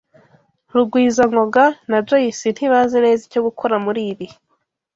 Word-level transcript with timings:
Rugwizangoga 0.73 1.65
na 1.89 1.97
Joyce 2.07 2.47
ntibazi 2.55 2.95
neza 3.05 3.21
icyo 3.27 3.41
gukora 3.47 3.75
muri 3.85 4.01
ibi. 4.11 4.27